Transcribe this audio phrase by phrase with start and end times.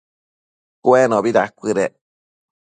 [0.83, 1.93] Cuenobi dacuëdec